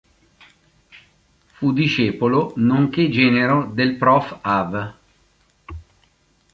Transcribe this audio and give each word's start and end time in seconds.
Fu 1.53 1.73
discepolo, 1.73 2.53
nonché 2.55 3.07
genero, 3.11 3.69
del 3.71 3.97
Prof. 3.97 4.39
Avv. 4.41 4.95